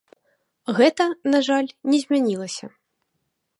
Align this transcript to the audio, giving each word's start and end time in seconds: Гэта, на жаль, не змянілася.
Гэта, 0.79 1.07
на 1.35 1.43
жаль, 1.49 1.69
не 1.91 2.01
змянілася. 2.07 2.65